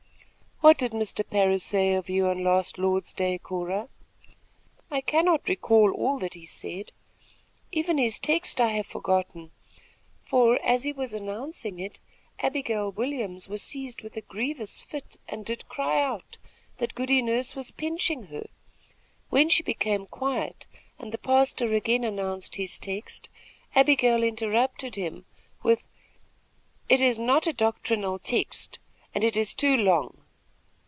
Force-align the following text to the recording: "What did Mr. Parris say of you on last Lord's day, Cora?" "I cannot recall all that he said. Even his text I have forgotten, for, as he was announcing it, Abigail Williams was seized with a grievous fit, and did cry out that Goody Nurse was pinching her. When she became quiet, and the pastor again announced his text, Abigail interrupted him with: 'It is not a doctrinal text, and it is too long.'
"What 0.63 0.77
did 0.77 0.91
Mr. 0.91 1.27
Parris 1.27 1.63
say 1.63 1.95
of 1.95 2.07
you 2.07 2.27
on 2.27 2.43
last 2.43 2.77
Lord's 2.77 3.13
day, 3.13 3.39
Cora?" 3.39 3.89
"I 4.91 5.01
cannot 5.01 5.49
recall 5.49 5.89
all 5.91 6.19
that 6.19 6.35
he 6.35 6.45
said. 6.45 6.91
Even 7.71 7.97
his 7.97 8.19
text 8.19 8.61
I 8.61 8.67
have 8.73 8.85
forgotten, 8.85 9.49
for, 10.23 10.59
as 10.63 10.83
he 10.83 10.93
was 10.93 11.13
announcing 11.13 11.79
it, 11.79 11.99
Abigail 12.41 12.91
Williams 12.91 13.47
was 13.49 13.63
seized 13.63 14.03
with 14.03 14.15
a 14.15 14.21
grievous 14.21 14.81
fit, 14.81 15.17
and 15.27 15.43
did 15.43 15.67
cry 15.67 15.99
out 15.99 16.37
that 16.77 16.93
Goody 16.93 17.23
Nurse 17.23 17.55
was 17.55 17.71
pinching 17.71 18.27
her. 18.27 18.45
When 19.31 19.49
she 19.49 19.63
became 19.63 20.05
quiet, 20.05 20.67
and 20.99 21.11
the 21.11 21.17
pastor 21.17 21.73
again 21.73 22.03
announced 22.03 22.57
his 22.57 22.77
text, 22.77 23.29
Abigail 23.73 24.21
interrupted 24.21 24.93
him 24.95 25.25
with: 25.63 25.87
'It 26.87 27.01
is 27.01 27.17
not 27.17 27.47
a 27.47 27.51
doctrinal 27.51 28.19
text, 28.19 28.77
and 29.15 29.23
it 29.23 29.35
is 29.35 29.55
too 29.55 29.75
long.' 29.75 30.19